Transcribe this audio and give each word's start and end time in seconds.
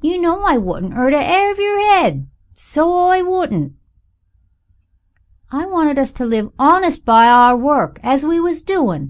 You 0.00 0.18
know 0.18 0.40
I 0.42 0.56
wouldn't 0.56 0.94
'urt 0.94 1.12
a 1.12 1.22
'air 1.22 1.52
of 1.52 1.58
yer 1.58 1.78
'ed, 1.78 2.28
so 2.54 3.08
I 3.10 3.20
wouldn't." 3.20 3.74
"I 5.52 5.66
wanted 5.66 5.98
us 5.98 6.12
to 6.14 6.24
live 6.24 6.50
honest 6.58 7.04
by 7.04 7.26
our 7.26 7.54
work 7.58 8.00
we 8.22 8.40
was 8.40 8.62
doing 8.62 9.02
it. 9.02 9.04